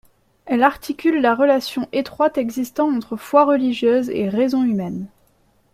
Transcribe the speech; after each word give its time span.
Elle 0.47 0.63
articule 0.63 1.21
la 1.21 1.35
relation 1.35 1.87
étroite 1.91 2.39
existant 2.39 2.91
entre 2.91 3.17
Foi 3.17 3.45
religieuse 3.45 4.09
et 4.09 4.29
Raison 4.29 4.63
humaine. 4.63 5.05